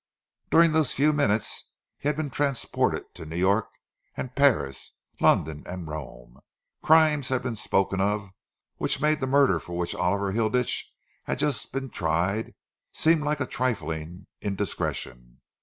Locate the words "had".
2.07-2.17, 7.29-7.43, 11.25-11.37